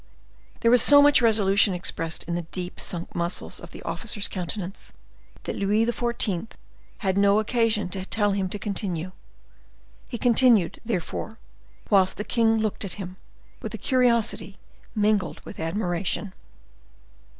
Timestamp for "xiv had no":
5.85-7.37